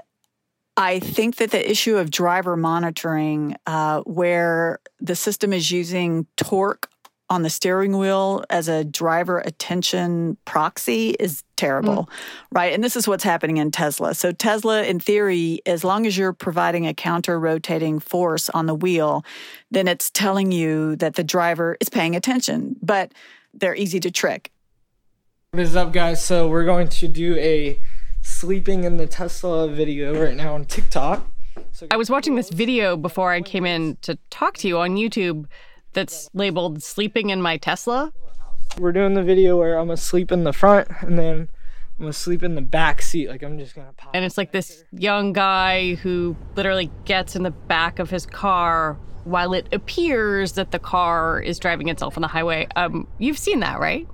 I 0.76 1.00
think 1.00 1.36
that 1.36 1.52
the 1.52 1.70
issue 1.70 1.98
of 1.98 2.10
driver 2.10 2.56
monitoring, 2.58 3.56
uh, 3.68 4.02
where 4.02 4.80
the 5.00 5.16
system 5.16 5.54
is 5.54 5.70
using 5.70 6.26
torque 6.36 6.90
on 7.34 7.42
the 7.42 7.50
steering 7.50 7.98
wheel 7.98 8.44
as 8.52 8.68
a 8.68 8.84
driver 8.84 9.40
attention 9.40 10.38
proxy 10.46 11.10
is 11.20 11.44
terrible, 11.56 12.04
mm. 12.04 12.08
right? 12.52 12.72
And 12.74 12.84
this 12.84 12.96
is 12.96 13.08
what's 13.08 13.24
happening 13.24 13.58
in 13.58 13.72
Tesla. 13.72 14.14
So, 14.14 14.32
Tesla, 14.32 14.84
in 14.84 15.00
theory, 15.00 15.60
as 15.66 15.84
long 15.84 16.06
as 16.06 16.16
you're 16.16 16.32
providing 16.32 16.86
a 16.86 16.94
counter 16.94 17.40
rotating 17.40 18.00
force 18.00 18.52
on 18.52 18.68
the 18.68 18.76
wheel, 18.76 19.26
then 19.72 19.88
it's 19.88 20.12
telling 20.12 20.52
you 20.52 20.96
that 20.98 21.16
the 21.16 21.24
driver 21.24 21.76
is 21.82 21.90
paying 21.90 22.16
attention, 22.16 22.76
but 22.84 23.12
they're 23.54 23.76
easy 23.76 24.00
to 24.02 24.12
trick. 24.12 24.52
What 25.52 25.62
is 25.62 25.76
up, 25.76 25.92
guys? 25.92 26.24
So, 26.24 26.48
we're 26.48 26.66
going 26.66 26.88
to 26.88 27.08
do 27.08 27.36
a 27.38 27.80
sleeping 28.22 28.84
in 28.84 28.98
the 28.98 29.08
Tesla 29.08 29.68
video 29.68 30.24
right 30.24 30.36
now 30.36 30.54
on 30.54 30.66
TikTok. 30.66 31.28
So 31.72 31.88
I 31.92 31.98
was 31.98 32.10
watching 32.10 32.36
this 32.36 32.50
video 32.50 32.96
before 32.96 33.32
I 33.32 33.42
came 33.42 33.66
in 33.66 33.98
to 34.02 34.18
talk 34.30 34.58
to 34.58 34.68
you 34.68 34.80
on 34.80 34.96
YouTube 34.96 35.46
that's 35.94 36.30
labeled 36.34 36.84
sleeping 36.84 37.30
in 37.30 37.42
my 37.42 37.58
Tesla. 37.58 38.12
We're 38.80 38.92
doing 38.92 39.14
the 39.14 39.24
video 39.24 39.58
where 39.58 39.78
I'm 39.78 39.88
gonna 39.88 39.98
sleep 39.98 40.32
in 40.32 40.44
the 40.44 40.54
front 40.54 40.88
and 41.02 41.18
then 41.18 41.50
I'm 41.98 42.06
gonna 42.06 42.14
sleep 42.14 42.44
in 42.44 42.56
the 42.56 42.62
back 42.62 43.02
seat. 43.02 43.30
Like 43.30 43.44
I'm 43.44 43.60
just 43.60 43.76
gonna 43.76 43.94
pop. 43.96 44.12
And 44.14 44.26
it's 44.26 44.38
like 44.38 44.52
this 44.52 44.84
young 44.92 45.34
guy 45.34 45.96
who 45.96 46.36
literally 46.56 46.90
gets 47.06 47.36
in 47.36 47.44
the 47.44 47.52
back 47.52 48.00
of 48.00 48.10
his 48.10 48.26
car 48.26 48.98
while 49.26 49.54
it 49.54 49.68
appears 49.72 50.54
that 50.54 50.72
the 50.72 50.80
car 50.80 51.40
is 51.40 51.60
driving 51.60 51.90
itself 51.90 52.18
on 52.18 52.22
the 52.22 52.28
highway. 52.28 52.68
Um, 52.76 53.08
you've 53.20 53.38
seen 53.38 53.60
that, 53.62 53.80
right? 53.80 54.08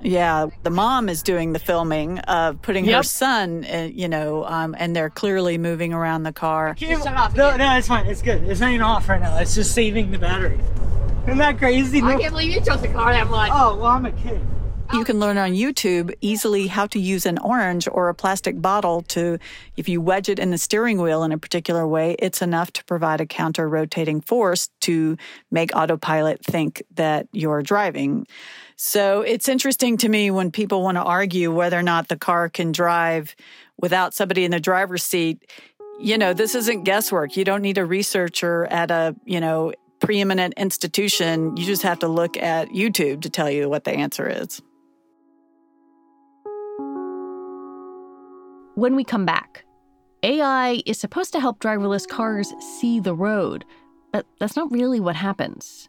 Yeah, 0.00 0.48
the 0.62 0.70
mom 0.70 1.08
is 1.08 1.22
doing 1.22 1.54
the 1.54 1.58
filming 1.58 2.18
of 2.20 2.60
putting 2.60 2.84
yep. 2.84 2.96
her 2.98 3.02
son, 3.02 3.64
uh, 3.64 3.88
you 3.90 4.06
know, 4.06 4.44
um, 4.44 4.76
and 4.78 4.94
they're 4.94 5.08
clearly 5.08 5.56
moving 5.56 5.94
around 5.94 6.24
the 6.24 6.32
car. 6.32 6.76
Shut 6.78 7.06
off. 7.06 7.34
No, 7.34 7.56
no, 7.56 7.76
it's 7.76 7.88
fine. 7.88 8.06
It's 8.06 8.20
good. 8.20 8.44
It's 8.44 8.60
not 8.60 8.68
even 8.70 8.82
off 8.82 9.08
right 9.08 9.20
now. 9.20 9.38
It's 9.38 9.54
just 9.54 9.72
saving 9.72 10.10
the 10.10 10.18
battery. 10.18 10.60
Isn't 11.26 11.38
that 11.38 11.58
crazy? 11.58 12.02
I 12.02 12.18
can't 12.18 12.32
believe 12.32 12.52
you 12.52 12.60
chose 12.60 12.82
the 12.82 12.88
car 12.88 13.12
that 13.12 13.28
much. 13.28 13.50
Oh, 13.52 13.76
well, 13.76 13.86
I'm 13.86 14.04
a 14.04 14.12
kid. 14.12 14.40
You 14.92 15.04
can 15.04 15.18
learn 15.18 15.38
on 15.38 15.52
YouTube 15.52 16.14
easily 16.20 16.66
how 16.66 16.86
to 16.88 17.00
use 17.00 17.24
an 17.24 17.38
orange 17.38 17.88
or 17.90 18.10
a 18.10 18.14
plastic 18.14 18.60
bottle 18.60 19.00
to, 19.08 19.38
if 19.78 19.88
you 19.88 20.02
wedge 20.02 20.28
it 20.28 20.38
in 20.38 20.50
the 20.50 20.58
steering 20.58 21.00
wheel 21.00 21.24
in 21.24 21.32
a 21.32 21.38
particular 21.38 21.86
way, 21.88 22.14
it's 22.18 22.42
enough 22.42 22.70
to 22.74 22.84
provide 22.84 23.22
a 23.22 23.26
counter 23.26 23.66
rotating 23.66 24.20
force 24.20 24.68
to 24.82 25.16
make 25.50 25.74
autopilot 25.74 26.44
think 26.44 26.82
that 26.94 27.26
you're 27.32 27.62
driving. 27.62 28.26
So 28.76 29.22
it's 29.22 29.48
interesting 29.48 29.96
to 29.96 30.08
me 30.10 30.30
when 30.30 30.50
people 30.50 30.82
want 30.82 30.96
to 30.96 31.02
argue 31.02 31.50
whether 31.50 31.78
or 31.78 31.82
not 31.82 32.08
the 32.08 32.18
car 32.18 32.50
can 32.50 32.70
drive 32.70 33.34
without 33.80 34.12
somebody 34.12 34.44
in 34.44 34.50
the 34.50 34.60
driver's 34.60 35.02
seat. 35.02 35.50
You 35.98 36.18
know, 36.18 36.34
this 36.34 36.54
isn't 36.54 36.84
guesswork. 36.84 37.36
You 37.36 37.44
don't 37.44 37.62
need 37.62 37.78
a 37.78 37.86
researcher 37.86 38.66
at 38.66 38.90
a, 38.90 39.16
you 39.24 39.40
know, 39.40 39.72
preeminent 40.04 40.54
institution. 40.56 41.56
You 41.56 41.64
just 41.64 41.82
have 41.82 41.98
to 42.00 42.08
look 42.08 42.36
at 42.36 42.68
YouTube 42.68 43.22
to 43.22 43.30
tell 43.30 43.50
you 43.50 43.68
what 43.68 43.84
the 43.84 43.92
answer 43.92 44.28
is. 44.28 44.60
When 48.74 48.96
we 48.96 49.04
come 49.04 49.24
back, 49.24 49.64
AI 50.22 50.82
is 50.84 50.98
supposed 50.98 51.32
to 51.32 51.40
help 51.40 51.60
driverless 51.60 52.08
cars 52.08 52.52
see 52.78 52.98
the 53.00 53.14
road, 53.14 53.64
but 54.12 54.26
that's 54.40 54.56
not 54.56 54.70
really 54.72 55.00
what 55.00 55.16
happens. 55.16 55.88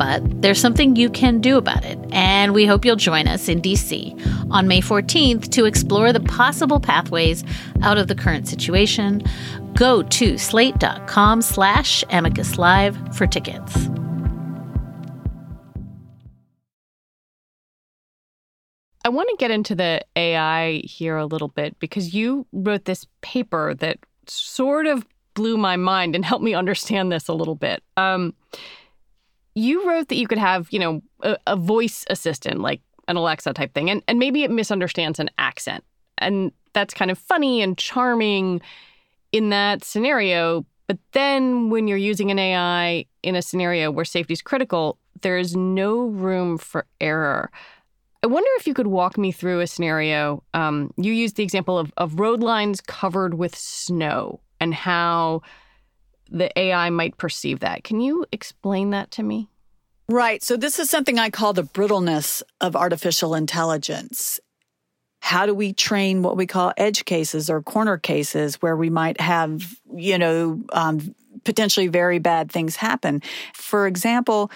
But 0.00 0.40
there's 0.40 0.58
something 0.58 0.96
you 0.96 1.10
can 1.10 1.42
do 1.42 1.58
about 1.58 1.84
it, 1.84 1.98
and 2.10 2.54
we 2.54 2.64
hope 2.64 2.86
you'll 2.86 2.96
join 2.96 3.28
us 3.28 3.50
in 3.50 3.60
DC 3.60 4.50
on 4.50 4.66
May 4.66 4.80
14th 4.80 5.50
to 5.50 5.66
explore 5.66 6.10
the 6.10 6.20
possible 6.20 6.80
pathways 6.80 7.44
out 7.82 7.98
of 7.98 8.08
the 8.08 8.14
current 8.14 8.48
situation. 8.48 9.22
Go 9.74 10.02
to 10.04 10.38
slate.com 10.38 11.42
slash 11.42 12.02
amicus 12.08 12.56
live 12.56 12.96
for 13.14 13.26
tickets. 13.26 13.76
I 19.04 19.10
want 19.10 19.28
to 19.28 19.36
get 19.38 19.50
into 19.50 19.74
the 19.74 20.00
AI 20.16 20.80
here 20.82 21.18
a 21.18 21.26
little 21.26 21.48
bit 21.48 21.78
because 21.78 22.14
you 22.14 22.46
wrote 22.54 22.86
this 22.86 23.06
paper 23.20 23.74
that 23.74 23.98
sort 24.26 24.86
of 24.86 25.04
blew 25.34 25.58
my 25.58 25.76
mind 25.76 26.14
and 26.14 26.24
helped 26.24 26.42
me 26.42 26.54
understand 26.54 27.12
this 27.12 27.28
a 27.28 27.34
little 27.34 27.54
bit. 27.54 27.82
Um, 27.98 28.32
you 29.54 29.88
wrote 29.88 30.08
that 30.08 30.16
you 30.16 30.26
could 30.26 30.38
have, 30.38 30.68
you 30.70 30.78
know, 30.78 31.02
a, 31.22 31.36
a 31.46 31.56
voice 31.56 32.04
assistant 32.08 32.60
like 32.60 32.80
an 33.08 33.16
Alexa 33.16 33.52
type 33.52 33.74
thing, 33.74 33.90
and, 33.90 34.02
and 34.06 34.18
maybe 34.18 34.42
it 34.44 34.50
misunderstands 34.50 35.18
an 35.18 35.30
accent. 35.38 35.84
And 36.18 36.52
that's 36.72 36.94
kind 36.94 37.10
of 37.10 37.18
funny 37.18 37.62
and 37.62 37.76
charming 37.76 38.60
in 39.32 39.50
that 39.50 39.84
scenario. 39.84 40.64
But 40.86 40.98
then 41.12 41.70
when 41.70 41.88
you're 41.88 41.98
using 41.98 42.30
an 42.30 42.38
AI 42.38 43.06
in 43.22 43.36
a 43.36 43.42
scenario 43.42 43.90
where 43.90 44.04
safety 44.04 44.32
is 44.32 44.42
critical, 44.42 44.98
there 45.22 45.38
is 45.38 45.56
no 45.56 46.06
room 46.06 46.58
for 46.58 46.86
error. 47.00 47.50
I 48.22 48.26
wonder 48.26 48.50
if 48.58 48.66
you 48.66 48.74
could 48.74 48.86
walk 48.86 49.16
me 49.16 49.32
through 49.32 49.60
a 49.60 49.66
scenario. 49.66 50.42
Um, 50.52 50.92
you 50.96 51.12
used 51.12 51.36
the 51.36 51.42
example 51.42 51.78
of, 51.78 51.92
of 51.96 52.20
road 52.20 52.42
lines 52.42 52.80
covered 52.80 53.34
with 53.34 53.56
snow 53.56 54.40
and 54.60 54.74
how 54.74 55.42
the 56.30 56.56
AI 56.58 56.90
might 56.90 57.16
perceive 57.16 57.60
that. 57.60 57.84
Can 57.84 58.00
you 58.00 58.26
explain 58.32 58.90
that 58.90 59.10
to 59.12 59.22
me? 59.22 59.48
Right. 60.08 60.42
So, 60.42 60.56
this 60.56 60.78
is 60.78 60.90
something 60.90 61.18
I 61.18 61.30
call 61.30 61.52
the 61.52 61.62
brittleness 61.62 62.42
of 62.60 62.74
artificial 62.74 63.34
intelligence. 63.34 64.40
How 65.20 65.46
do 65.46 65.54
we 65.54 65.72
train 65.72 66.22
what 66.22 66.36
we 66.36 66.46
call 66.46 66.72
edge 66.76 67.04
cases 67.04 67.50
or 67.50 67.62
corner 67.62 67.98
cases 67.98 68.56
where 68.56 68.76
we 68.76 68.90
might 68.90 69.20
have, 69.20 69.76
you 69.94 70.18
know, 70.18 70.62
um, 70.72 71.14
potentially 71.44 71.88
very 71.88 72.18
bad 72.18 72.50
things 72.50 72.74
happen? 72.76 73.22
For 73.54 73.86
example, 73.86 74.50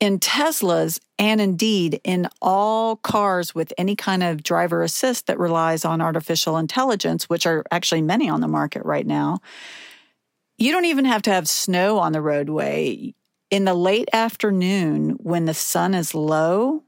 in 0.00 0.18
Teslas 0.18 0.98
and 1.18 1.40
indeed 1.40 2.00
in 2.02 2.26
all 2.40 2.96
cars 2.96 3.54
with 3.54 3.72
any 3.76 3.94
kind 3.94 4.22
of 4.22 4.42
driver 4.42 4.82
assist 4.82 5.26
that 5.26 5.38
relies 5.38 5.84
on 5.84 6.00
artificial 6.00 6.56
intelligence, 6.56 7.28
which 7.28 7.46
are 7.46 7.64
actually 7.70 8.02
many 8.02 8.28
on 8.28 8.40
the 8.40 8.48
market 8.48 8.84
right 8.84 9.06
now, 9.06 9.40
you 10.60 10.72
don't 10.72 10.84
even 10.84 11.06
have 11.06 11.22
to 11.22 11.30
have 11.30 11.48
snow 11.48 11.98
on 11.98 12.12
the 12.12 12.20
roadway. 12.20 13.14
In 13.50 13.64
the 13.64 13.74
late 13.74 14.08
afternoon, 14.12 15.16
when 15.18 15.46
the 15.46 15.54
sun 15.54 15.94
is 15.94 16.14
low, 16.14 16.84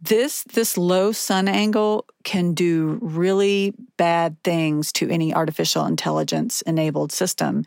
this 0.00 0.42
this 0.42 0.76
low 0.76 1.12
sun 1.12 1.48
angle 1.48 2.06
can 2.24 2.52
do 2.52 2.98
really 3.00 3.74
bad 3.96 4.36
things 4.42 4.92
to 4.92 5.08
any 5.08 5.34
artificial 5.34 5.86
intelligence 5.86 6.62
enabled 6.62 7.12
system. 7.12 7.64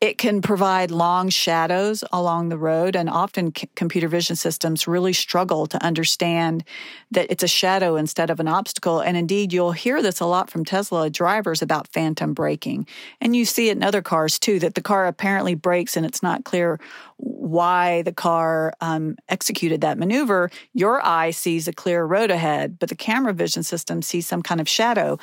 It 0.00 0.16
can 0.16 0.40
provide 0.40 0.90
long 0.90 1.28
shadows 1.28 2.02
along 2.10 2.48
the 2.48 2.56
road, 2.56 2.96
and 2.96 3.10
often 3.10 3.52
c- 3.54 3.68
computer 3.74 4.08
vision 4.08 4.34
systems 4.34 4.88
really 4.88 5.12
struggle 5.12 5.66
to 5.66 5.82
understand 5.84 6.64
that 7.10 7.26
it's 7.30 7.42
a 7.42 7.48
shadow 7.48 7.96
instead 7.96 8.30
of 8.30 8.40
an 8.40 8.48
obstacle. 8.48 9.00
And 9.00 9.16
indeed, 9.16 9.52
you'll 9.52 9.72
hear 9.72 10.00
this 10.00 10.20
a 10.20 10.26
lot 10.26 10.48
from 10.48 10.64
Tesla 10.64 11.10
drivers 11.10 11.60
about 11.60 11.88
phantom 11.88 12.32
braking. 12.32 12.86
And 13.20 13.36
you 13.36 13.44
see 13.44 13.68
it 13.68 13.76
in 13.76 13.82
other 13.82 14.00
cars 14.00 14.38
too, 14.38 14.58
that 14.60 14.74
the 14.74 14.80
car 14.80 15.06
apparently 15.06 15.54
brakes 15.54 15.96
and 15.96 16.06
it's 16.06 16.22
not 16.22 16.44
clear 16.44 16.80
why 17.16 18.00
the 18.02 18.12
car 18.12 18.72
um, 18.80 19.16
executed 19.28 19.82
that 19.82 19.98
maneuver. 19.98 20.50
Your 20.72 21.04
eye 21.04 21.32
sees 21.32 21.68
a 21.68 21.72
clear 21.72 22.04
road 22.04 22.30
ahead, 22.30 22.78
but 22.78 22.88
the 22.88 22.94
camera 22.94 23.34
vision 23.34 23.62
system 23.62 23.89
sees 24.02 24.26
some 24.26 24.42
kind 24.42 24.60
of 24.60 24.68
shadow. 24.68 25.18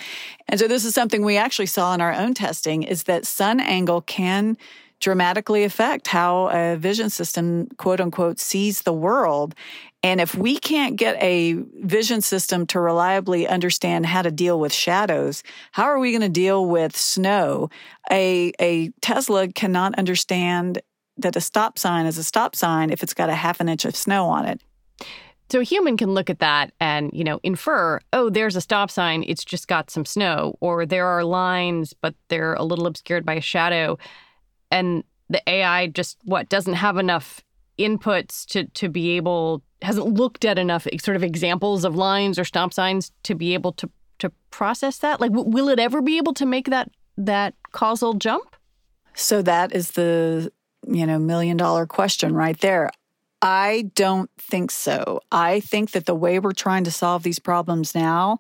And 0.47 0.59
so 0.59 0.67
this 0.67 0.85
is 0.85 0.93
something 0.93 1.23
we 1.23 1.37
actually 1.37 1.65
saw 1.67 1.93
in 1.93 2.01
our 2.01 2.13
own 2.13 2.33
testing 2.33 2.83
is 2.83 3.03
that 3.03 3.25
sun 3.25 3.59
angle 3.59 4.01
can 4.01 4.57
dramatically 4.99 5.63
affect 5.63 6.07
how 6.07 6.49
a 6.49 6.75
vision 6.75 7.09
system, 7.09 7.67
quote 7.77 8.01
unquote, 8.01 8.39
sees 8.39 8.81
the 8.81 8.93
world. 8.93 9.53
And 10.01 10.19
if 10.19 10.35
we 10.35 10.57
can't 10.57 10.95
get 10.95 11.21
a 11.21 11.53
vision 11.53 12.21
system 12.21 12.65
to 12.67 12.79
reliably 12.79 13.47
understand 13.47 14.05
how 14.05 14.21
to 14.21 14.31
deal 14.31 14.59
with 14.59 14.73
shadows, 14.73 15.43
how 15.71 15.83
are 15.83 15.99
we 15.99 16.11
going 16.11 16.21
to 16.21 16.29
deal 16.29 16.65
with 16.65 16.95
snow? 16.95 17.69
A, 18.11 18.53
a 18.59 18.89
Tesla 19.01 19.47
cannot 19.49 19.95
understand 19.99 20.81
that 21.17 21.35
a 21.35 21.41
stop 21.41 21.77
sign 21.77 22.05
is 22.05 22.17
a 22.17 22.23
stop 22.23 22.55
sign 22.55 22.89
if 22.89 23.03
it's 23.03 23.13
got 23.13 23.29
a 23.29 23.35
half 23.35 23.59
an 23.59 23.69
inch 23.69 23.85
of 23.85 23.95
snow 23.95 24.27
on 24.27 24.45
it. 24.45 24.61
So 25.49 25.61
a 25.61 25.63
human 25.63 25.95
can 25.95 26.13
look 26.13 26.29
at 26.29 26.39
that 26.39 26.73
and, 26.79 27.09
you 27.13 27.23
know, 27.23 27.39
infer, 27.41 28.01
oh, 28.11 28.29
there's 28.29 28.55
a 28.55 28.61
stop 28.61 28.91
sign, 28.91 29.23
it's 29.27 29.45
just 29.45 29.67
got 29.67 29.89
some 29.89 30.05
snow, 30.05 30.57
or 30.59 30.85
there 30.85 31.05
are 31.07 31.23
lines, 31.23 31.93
but 31.93 32.15
they're 32.27 32.53
a 32.55 32.63
little 32.63 32.85
obscured 32.85 33.25
by 33.25 33.35
a 33.35 33.41
shadow. 33.41 33.97
And 34.71 35.03
the 35.29 35.41
AI 35.49 35.87
just 35.87 36.17
what 36.23 36.49
doesn't 36.49 36.73
have 36.73 36.97
enough 36.97 37.43
inputs 37.79 38.45
to 38.47 38.63
to 38.65 38.89
be 38.89 39.11
able 39.11 39.61
hasn't 39.83 40.07
looked 40.07 40.43
at 40.45 40.57
enough 40.57 40.87
sort 40.99 41.15
of 41.15 41.23
examples 41.23 41.85
of 41.85 41.95
lines 41.95 42.39
or 42.39 42.43
stop 42.43 42.73
signs 42.73 43.11
to 43.23 43.35
be 43.35 43.53
able 43.53 43.71
to 43.73 43.89
to 44.19 44.31
process 44.51 44.97
that? 44.99 45.21
Like 45.21 45.31
w- 45.31 45.49
will 45.49 45.69
it 45.69 45.79
ever 45.79 46.01
be 46.01 46.17
able 46.17 46.33
to 46.35 46.45
make 46.45 46.69
that 46.69 46.89
that 47.17 47.53
causal 47.71 48.13
jump? 48.13 48.55
So 49.13 49.41
that 49.43 49.73
is 49.73 49.91
the 49.91 50.51
you 50.87 51.05
know 51.05 51.19
million 51.19 51.57
dollar 51.57 51.85
question 51.85 52.33
right 52.33 52.59
there 52.59 52.89
i 53.41 53.89
don't 53.95 54.29
think 54.37 54.71
so 54.71 55.21
i 55.31 55.59
think 55.59 55.91
that 55.91 56.05
the 56.05 56.15
way 56.15 56.39
we're 56.39 56.51
trying 56.51 56.83
to 56.83 56.91
solve 56.91 57.23
these 57.23 57.39
problems 57.39 57.93
now 57.93 58.39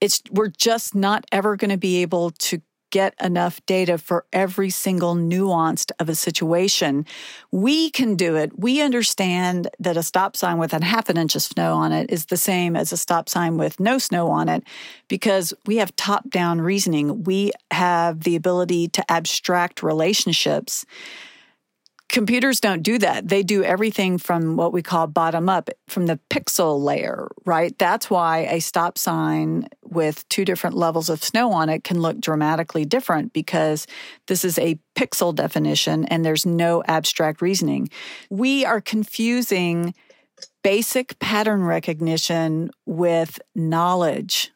it's 0.00 0.22
we're 0.30 0.48
just 0.48 0.94
not 0.94 1.24
ever 1.30 1.56
going 1.56 1.70
to 1.70 1.76
be 1.76 2.02
able 2.02 2.30
to 2.30 2.60
get 2.92 3.14
enough 3.20 3.64
data 3.66 3.98
for 3.98 4.24
every 4.32 4.70
single 4.70 5.16
nuance 5.16 5.86
of 5.98 6.08
a 6.08 6.14
situation. 6.14 7.04
We 7.50 7.90
can 7.90 8.14
do 8.14 8.36
it. 8.36 8.56
We 8.56 8.82
understand 8.82 9.68
that 9.80 9.96
a 9.96 10.02
stop 10.02 10.36
sign 10.36 10.58
with 10.58 10.74
a 10.74 10.84
half 10.84 11.08
an 11.08 11.16
inch 11.16 11.34
of 11.34 11.42
snow 11.42 11.74
on 11.74 11.90
it 11.90 12.10
is 12.10 12.26
the 12.26 12.36
same 12.36 12.76
as 12.76 12.92
a 12.92 12.96
stop 12.96 13.28
sign 13.28 13.56
with 13.56 13.80
no 13.80 13.98
snow 13.98 14.28
on 14.28 14.48
it 14.48 14.62
because 15.08 15.54
we 15.66 15.78
have 15.78 15.96
top 15.96 16.28
down 16.28 16.60
reasoning. 16.60 17.24
We 17.24 17.52
have 17.70 18.20
the 18.20 18.36
ability 18.36 18.88
to 18.88 19.10
abstract 19.10 19.82
relationships 19.82 20.84
computers 22.12 22.60
don't 22.60 22.82
do 22.82 22.98
that. 22.98 23.26
They 23.26 23.42
do 23.42 23.64
everything 23.64 24.18
from 24.18 24.54
what 24.56 24.72
we 24.72 24.82
call 24.82 25.06
bottom 25.06 25.48
up, 25.48 25.70
from 25.88 26.06
the 26.06 26.20
pixel 26.30 26.80
layer, 26.80 27.28
right? 27.46 27.76
That's 27.78 28.10
why 28.10 28.40
a 28.40 28.60
stop 28.60 28.98
sign 28.98 29.66
with 29.82 30.28
two 30.28 30.44
different 30.44 30.76
levels 30.76 31.08
of 31.08 31.24
snow 31.24 31.52
on 31.52 31.70
it 31.70 31.84
can 31.84 32.00
look 32.00 32.20
dramatically 32.20 32.84
different 32.84 33.32
because 33.32 33.86
this 34.26 34.44
is 34.44 34.58
a 34.58 34.78
pixel 34.94 35.34
definition 35.34 36.04
and 36.04 36.24
there's 36.24 36.44
no 36.44 36.84
abstract 36.86 37.40
reasoning. 37.40 37.88
We 38.30 38.64
are 38.66 38.80
confusing 38.80 39.94
basic 40.62 41.18
pattern 41.18 41.64
recognition 41.64 42.70
with 42.84 43.40
knowledge. 43.54 44.52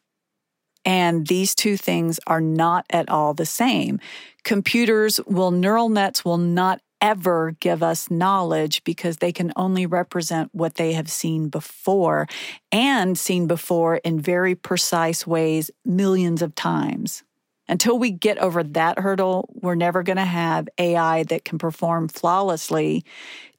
And 0.85 1.27
these 1.27 1.55
two 1.55 1.75
things 1.75 2.19
are 2.27 2.39
not 2.39 2.85
at 2.91 3.09
all 3.09 3.33
the 3.33 3.45
same. 3.45 3.99
Computers 4.43 5.19
will, 5.25 5.51
neural 5.51 5.89
nets 5.89 6.23
will 6.23 6.37
not 6.37 6.81
ever 7.01 7.55
give 7.59 7.83
us 7.83 8.09
knowledge 8.09 8.83
because 8.83 9.17
they 9.17 9.31
can 9.31 9.51
only 9.55 9.85
represent 9.85 10.49
what 10.53 10.75
they 10.75 10.93
have 10.93 11.09
seen 11.09 11.49
before 11.49 12.27
and 12.71 13.17
seen 13.17 13.47
before 13.47 13.97
in 13.97 14.19
very 14.19 14.55
precise 14.55 15.25
ways 15.25 15.71
millions 15.85 16.41
of 16.41 16.55
times. 16.55 17.23
Until 17.69 17.99
we 17.99 18.11
get 18.11 18.37
over 18.37 18.63
that 18.63 18.99
hurdle, 18.99 19.49
we're 19.53 19.75
never 19.75 20.01
going 20.01 20.17
to 20.17 20.25
have 20.25 20.69
AI 20.77 21.23
that 21.23 21.43
can 21.43 21.57
perform 21.57 22.07
flawlessly 22.07 23.03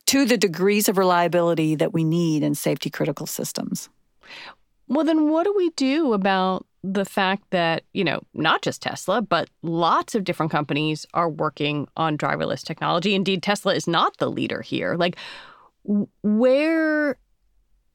to 0.07 0.25
the 0.25 0.39
degrees 0.39 0.89
of 0.89 0.97
reliability 0.97 1.75
that 1.75 1.93
we 1.93 2.05
need 2.05 2.43
in 2.43 2.55
safety 2.55 2.89
critical 2.89 3.27
systems. 3.27 3.91
Well, 4.89 5.05
then 5.05 5.29
what 5.29 5.45
do 5.45 5.53
we 5.55 5.69
do 5.71 6.15
about 6.15 6.67
the 6.83 7.05
fact 7.05 7.45
that, 7.51 7.83
you 7.93 8.05
know, 8.05 8.21
not 8.35 8.63
just 8.63 8.83
Tesla, 8.83 9.21
but 9.21 9.51
lots 9.63 10.15
of 10.15 10.25
different 10.25 10.53
companies 10.53 11.07
are 11.15 11.29
working 11.29 11.89
on 11.97 12.17
driverless 12.17 12.63
technology. 12.63 13.15
Indeed, 13.15 13.43
Tesla 13.43 13.75
is 13.75 13.87
not 13.87 14.17
the 14.19 14.31
leader 14.31 14.63
here. 14.63 14.95
Like, 14.95 15.17
where 16.23 17.17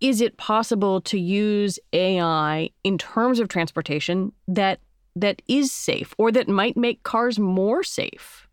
is 0.02 0.20
it 0.20 0.38
possible 0.38 1.00
to 1.02 1.18
use 1.18 1.80
AI 1.94 2.70
in 2.84 2.98
terms 2.98 3.40
of 3.40 3.48
transportation 3.48 4.34
that 4.48 4.80
that 5.16 5.42
is 5.48 5.72
safe 5.72 6.14
or 6.18 6.32
that 6.32 6.48
might 6.48 6.76
make 6.76 7.04
cars 7.04 7.40
more 7.40 7.84
safe? 7.84 8.48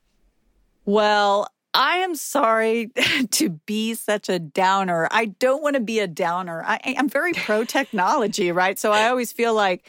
Well, 0.84 1.48
I 1.72 1.98
am 1.98 2.14
sorry 2.14 2.90
to 3.30 3.50
be 3.50 3.94
such 3.94 4.28
a 4.28 4.38
downer. 4.38 5.08
I 5.10 5.26
don't 5.26 5.62
want 5.62 5.74
to 5.74 5.80
be 5.80 6.00
a 6.00 6.06
downer. 6.06 6.62
I, 6.64 6.80
am 6.84 7.08
very 7.08 7.32
pro 7.32 7.64
technology, 7.64 8.52
right? 8.52 8.78
So 8.78 8.92
I 8.92 9.08
always 9.08 9.32
feel 9.32 9.54
like 9.54 9.88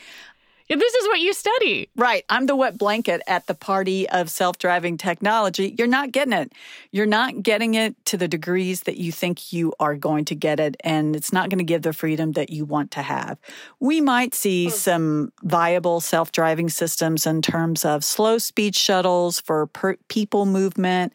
this 0.80 0.94
is 0.94 1.08
what 1.08 1.20
you 1.20 1.34
study. 1.34 1.90
Right. 1.96 2.24
I'm 2.30 2.46
the 2.46 2.56
wet 2.56 2.78
blanket 2.78 3.22
at 3.28 3.48
the 3.48 3.54
party 3.54 4.08
of 4.10 4.30
self 4.30 4.58
driving 4.58 4.98
technology. 4.98 5.76
You're 5.78 5.88
not 5.88 6.12
getting 6.12 6.34
it. 6.34 6.54
You're 6.92 7.06
not 7.06 7.44
getting 7.44 7.74
it 7.74 7.96
to 8.06 8.18
the 8.18 8.28
degrees 8.28 8.82
that 8.82 8.98
you 8.98 9.12
think 9.12 9.52
you 9.52 9.74
are 9.80 9.96
going 9.96 10.26
to 10.26 10.36
get 10.36 10.60
it. 10.60 10.78
And 10.84 11.16
it's 11.16 11.34
not 11.34 11.50
going 11.50 11.60
to 11.60 11.66
give 11.66 11.82
the 11.82 11.94
freedom 11.94 12.34
that 12.34 12.50
you 12.50 12.66
want 12.66 12.92
to 12.92 13.02
have. 13.02 13.38
We 13.80 14.02
might 14.02 14.34
see 14.34 14.66
hmm. 14.66 14.72
some 14.72 15.34
viable 15.44 16.00
self 16.00 16.32
driving 16.32 16.70
systems 16.70 17.26
in 17.26 17.42
terms 17.42 17.86
of 17.86 18.04
slow 18.04 18.38
speed 18.38 18.76
shuttles 18.76 19.40
for 19.42 19.68
per- 19.68 19.98
people 20.08 20.46
movement, 20.46 21.14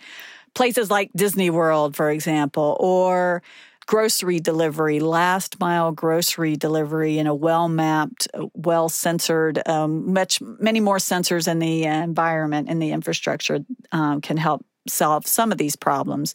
places 0.55 0.91
like 0.91 1.11
Disney 1.15 1.51
World, 1.51 1.97
for 1.97 2.11
example, 2.11 2.77
or 2.81 3.43
grocery 3.87 4.41
delivery, 4.41 5.01
last 5.01 5.59
mile 5.61 5.93
grocery 5.93 6.57
delivery 6.57 7.19
in 7.19 7.27
a 7.27 7.35
well 7.35 7.69
mapped, 7.69 8.29
well 8.55 8.89
censored, 8.89 9.67
um, 9.67 10.13
much 10.13 10.41
many 10.41 10.81
more 10.81 10.99
sensors 10.99 11.49
in 11.49 11.59
the 11.59 11.85
environment 11.85 12.69
and 12.69 12.83
the 12.83 12.91
infrastructure 12.91 13.61
um, 13.93 14.21
can 14.21 14.37
help 14.37 14.65
solve 14.89 15.27
some 15.27 15.51
of 15.51 15.59
these 15.59 15.77
problems. 15.77 16.35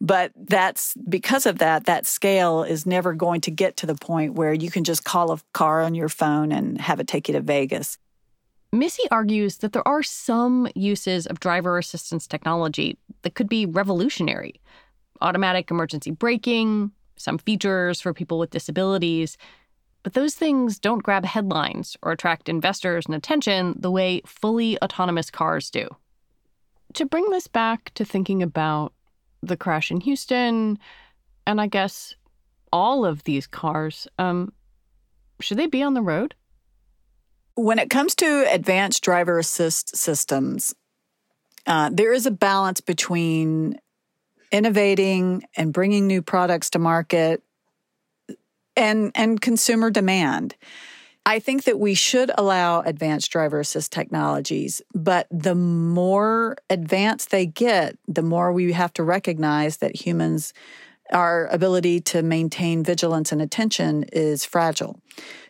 But 0.00 0.32
that's 0.36 0.94
because 1.08 1.46
of 1.46 1.58
that, 1.58 1.84
that 1.86 2.06
scale 2.06 2.62
is 2.62 2.86
never 2.86 3.12
going 3.12 3.40
to 3.42 3.50
get 3.50 3.76
to 3.78 3.86
the 3.86 3.94
point 3.94 4.34
where 4.34 4.54
you 4.54 4.70
can 4.70 4.84
just 4.84 5.04
call 5.04 5.32
a 5.32 5.40
car 5.52 5.82
on 5.82 5.94
your 5.94 6.08
phone 6.08 6.52
and 6.52 6.80
have 6.80 7.00
it 7.00 7.08
take 7.08 7.28
you 7.28 7.34
to 7.34 7.40
Vegas. 7.40 7.98
Missy 8.72 9.02
argues 9.10 9.58
that 9.58 9.72
there 9.72 9.86
are 9.86 10.02
some 10.02 10.68
uses 10.74 11.26
of 11.26 11.40
driver 11.40 11.76
assistance 11.76 12.26
technology 12.26 12.96
that 13.22 13.34
could 13.34 13.48
be 13.48 13.66
revolutionary 13.66 14.60
automatic 15.20 15.70
emergency 15.70 16.10
braking, 16.10 16.90
some 17.16 17.38
features 17.38 18.00
for 18.00 18.14
people 18.14 18.38
with 18.38 18.50
disabilities. 18.50 19.36
But 20.02 20.14
those 20.14 20.34
things 20.34 20.78
don't 20.78 21.02
grab 21.02 21.24
headlines 21.26 21.96
or 22.02 22.12
attract 22.12 22.48
investors 22.48 23.04
and 23.06 23.14
attention 23.14 23.74
the 23.78 23.90
way 23.90 24.22
fully 24.24 24.80
autonomous 24.80 25.30
cars 25.30 25.70
do. 25.70 25.88
to 26.94 27.06
bring 27.06 27.28
this 27.30 27.46
back 27.46 27.92
to 27.94 28.04
thinking 28.04 28.42
about 28.42 28.92
the 29.42 29.56
crash 29.56 29.90
in 29.90 30.00
Houston, 30.00 30.78
and 31.46 31.60
I 31.60 31.66
guess 31.66 32.14
all 32.72 33.04
of 33.04 33.24
these 33.24 33.46
cars, 33.46 34.06
um, 34.18 34.52
should 35.40 35.58
they 35.58 35.66
be 35.66 35.82
on 35.82 35.94
the 35.94 36.02
road? 36.02 36.34
When 37.54 37.78
it 37.78 37.90
comes 37.90 38.14
to 38.16 38.52
advanced 38.52 39.02
driver 39.02 39.38
assist 39.38 39.96
systems, 39.96 40.74
uh, 41.66 41.90
there 41.92 42.12
is 42.12 42.26
a 42.26 42.30
balance 42.30 42.80
between 42.80 43.78
innovating 44.52 45.44
and 45.56 45.72
bringing 45.72 46.06
new 46.06 46.22
products 46.22 46.70
to 46.70 46.78
market 46.78 47.42
and 48.76 49.12
and 49.14 49.40
consumer 49.40 49.90
demand. 49.90 50.56
I 51.26 51.38
think 51.38 51.64
that 51.64 51.78
we 51.78 51.94
should 51.94 52.30
allow 52.36 52.80
advanced 52.80 53.30
driver 53.30 53.60
assist 53.60 53.92
technologies, 53.92 54.80
but 54.94 55.26
the 55.30 55.54
more 55.54 56.56
advanced 56.70 57.30
they 57.30 57.46
get, 57.46 57.98
the 58.08 58.22
more 58.22 58.52
we 58.52 58.72
have 58.72 58.92
to 58.94 59.04
recognize 59.04 59.76
that 59.78 59.94
humans 59.94 60.54
our 61.12 61.46
ability 61.48 62.00
to 62.00 62.22
maintain 62.22 62.84
vigilance 62.84 63.32
and 63.32 63.42
attention 63.42 64.04
is 64.12 64.44
fragile. 64.44 65.00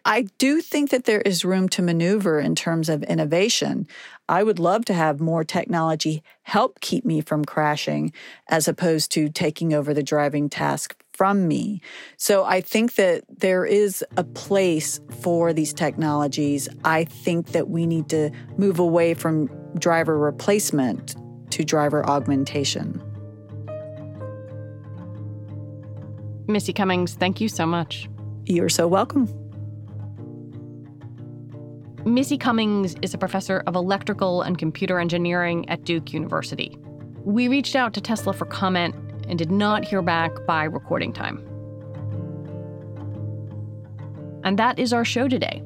I 0.05 0.23
do 0.39 0.61
think 0.61 0.91
that 0.91 1.05
there 1.05 1.21
is 1.21 1.45
room 1.45 1.69
to 1.71 1.83
maneuver 1.83 2.41
in 2.41 2.55
terms 2.55 2.89
of 2.89 3.03
innovation. 3.03 3.87
I 4.31 4.45
would 4.45 4.61
love 4.61 4.85
to 4.85 4.95
have 4.95 5.21
more 5.21 5.43
technology 5.43 6.23
help 6.43 6.81
keep 6.81 7.05
me 7.05 7.21
from 7.21 7.45
crashing 7.45 8.13
as 8.47 8.69
opposed 8.69 9.11
to 9.13 9.29
taking 9.29 9.75
over 9.75 9.93
the 9.93 10.05
driving 10.05 10.49
task 10.49 10.95
from 11.13 11.49
me. 11.49 11.81
So 12.17 12.45
I 12.45 12.61
think 12.61 12.95
that 12.95 13.25
there 13.29 13.67
is 13.67 14.05
a 14.17 14.23
place 14.23 15.01
for 15.21 15.53
these 15.53 15.73
technologies. 15.73 16.69
I 16.85 17.05
think 17.07 17.49
that 17.49 17.69
we 17.69 17.87
need 17.87 18.09
to 18.11 18.31
move 18.57 18.79
away 18.79 19.15
from 19.15 19.51
driver 19.81 20.17
replacement 20.17 21.17
to 21.51 21.65
driver 21.65 22.09
augmentation. 22.09 23.03
Missy 26.47 26.73
Cummings, 26.73 27.15
thank 27.15 27.41
you 27.41 27.49
so 27.49 27.67
much. 27.67 28.09
You're 28.47 28.69
so 28.69 28.87
welcome. 28.87 29.50
Missy 32.07 32.39
Cummings 32.39 32.95
is 33.03 33.13
a 33.13 33.19
professor 33.19 33.63
of 33.67 33.77
electrical 33.77 34.41
and 34.41 34.57
computer 34.57 34.99
engineering 34.99 35.69
at 35.69 35.85
Duke 35.85 36.15
University. 36.15 36.79
We 37.25 37.47
reached 37.47 37.77
out 37.77 37.93
to 37.93 38.01
Tesla 38.01 38.33
for 38.33 38.47
comment 38.47 38.95
and 39.29 39.39
did 39.39 39.51
not 39.51 39.85
hear 39.85 40.01
back 40.01 40.33
by 40.47 40.65
recording 40.65 41.13
time. 41.13 41.47
And 44.45 44.59
that 44.59 44.79
is 44.79 44.95
our 44.95 45.05
show 45.05 45.29
today. 45.29 45.63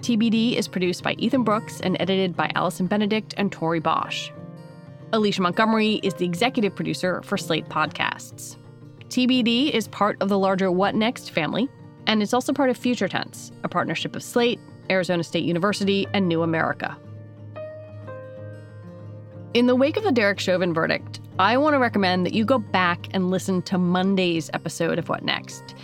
TBD 0.00 0.56
is 0.56 0.66
produced 0.66 1.04
by 1.04 1.12
Ethan 1.18 1.44
Brooks 1.44 1.80
and 1.80 1.96
edited 2.00 2.36
by 2.36 2.50
Allison 2.56 2.88
Benedict 2.88 3.34
and 3.36 3.52
Tori 3.52 3.78
Bosch. 3.78 4.30
Alicia 5.12 5.40
Montgomery 5.40 6.00
is 6.02 6.14
the 6.14 6.24
executive 6.24 6.74
producer 6.74 7.22
for 7.22 7.36
Slate 7.36 7.68
Podcasts. 7.68 8.56
TBD 9.08 9.70
is 9.70 9.86
part 9.86 10.20
of 10.20 10.30
the 10.30 10.38
larger 10.38 10.72
What 10.72 10.96
Next 10.96 11.30
family, 11.30 11.68
and 12.08 12.24
it's 12.24 12.34
also 12.34 12.52
part 12.52 12.70
of 12.70 12.76
Future 12.76 13.06
Tense, 13.06 13.52
a 13.62 13.68
partnership 13.68 14.16
of 14.16 14.22
Slate, 14.24 14.58
Arizona 14.90 15.22
State 15.22 15.44
University, 15.44 16.06
and 16.12 16.28
New 16.28 16.42
America. 16.42 16.96
In 19.54 19.66
the 19.66 19.74
wake 19.74 19.96
of 19.96 20.04
the 20.04 20.12
Derek 20.12 20.38
Chauvin 20.38 20.74
verdict, 20.74 21.20
I 21.38 21.56
want 21.56 21.74
to 21.74 21.78
recommend 21.78 22.26
that 22.26 22.34
you 22.34 22.44
go 22.44 22.58
back 22.58 23.08
and 23.12 23.30
listen 23.30 23.62
to 23.62 23.78
Monday's 23.78 24.50
episode 24.52 24.98
of 24.98 25.08
What 25.08 25.24
Next. 25.24 25.74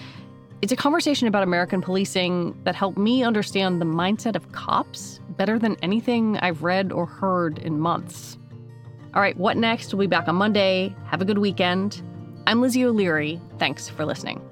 It's 0.61 0.73
a 0.73 0.77
conversation 0.77 1.27
about 1.27 1.43
American 1.43 1.81
policing 1.81 2.57
that 2.65 2.75
helped 2.75 2.99
me 2.99 3.25
understand 3.25 3.81
the 3.81 3.87
mindset 3.87 4.37
of 4.37 4.53
cops 4.53 5.21
better 5.31 5.59
than 5.59 5.77
anything 5.83 6.39
I've 6.39 6.63
read 6.63 6.93
or 6.93 7.07
heard 7.07 7.59
in 7.59 7.81
months. 7.81 8.39
All 9.15 9.21
right, 9.21 9.37
What 9.37 9.57
Next? 9.57 9.93
We'll 9.93 10.01
be 10.01 10.07
back 10.07 10.29
on 10.29 10.37
Monday. 10.37 10.95
Have 11.07 11.21
a 11.21 11.25
good 11.25 11.39
weekend. 11.39 12.03
I'm 12.47 12.61
Lizzie 12.61 12.85
O'Leary. 12.85 13.41
Thanks 13.59 13.89
for 13.89 14.05
listening. 14.05 14.52